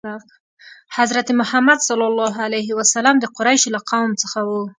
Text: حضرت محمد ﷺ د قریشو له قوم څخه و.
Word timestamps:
حضرت 0.97 1.27
محمد 1.39 1.79
ﷺ 1.87 3.15
د 3.19 3.25
قریشو 3.37 3.67
له 3.75 3.79
قوم 3.89 4.11
څخه 4.21 4.39
و. 4.49 4.51